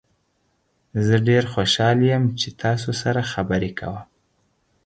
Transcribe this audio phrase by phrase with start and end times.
[1.05, 3.97] زه ډیر خوشحال یم چې تاسو سره خبرې کوم.